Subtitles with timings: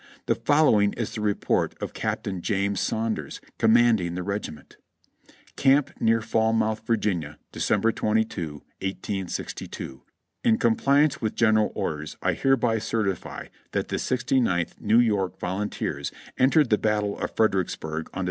[0.25, 2.27] The following is the report of Capt.
[2.41, 4.77] James Saunders, Commanding the Regiment:
[5.55, 7.95] "Camp near Falmouth, Va., Dec.
[7.95, 8.49] 22.
[8.81, 10.01] 1862.
[10.43, 16.11] ''In compliance with general orders I hereby certify that the Sixty ninth New York Vols,
[16.35, 18.19] entered the battle of Fredericksburg on Dec.